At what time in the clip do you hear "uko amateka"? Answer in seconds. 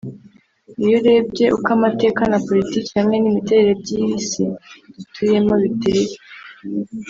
1.57-2.21